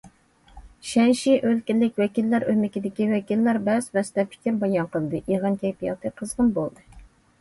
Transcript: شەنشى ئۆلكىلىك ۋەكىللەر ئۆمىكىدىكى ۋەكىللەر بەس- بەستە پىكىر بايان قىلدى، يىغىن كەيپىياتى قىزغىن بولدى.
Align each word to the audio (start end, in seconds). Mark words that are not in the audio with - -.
شەنشى 0.91 1.33
ئۆلكىلىك 1.49 1.99
ۋەكىللەر 2.03 2.45
ئۆمىكىدىكى 2.53 3.07
ۋەكىللەر 3.11 3.61
بەس- 3.69 3.91
بەستە 3.99 4.27
پىكىر 4.33 4.57
بايان 4.65 4.91
قىلدى، 4.97 5.23
يىغىن 5.35 5.61
كەيپىياتى 5.65 6.13
قىزغىن 6.23 6.51
بولدى. 6.61 6.89